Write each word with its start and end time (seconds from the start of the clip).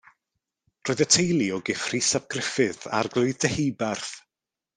Roedd 0.87 1.03
y 1.05 1.05
teulu 1.15 1.49
o 1.57 1.59
gyff 1.69 1.83
Rhys 1.91 2.09
ap 2.21 2.25
Gruffydd, 2.37 2.89
Arglwydd 3.01 3.41
Deheubarth. 3.45 4.11